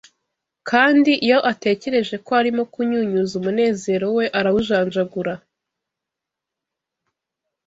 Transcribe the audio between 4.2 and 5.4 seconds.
arawujanjagura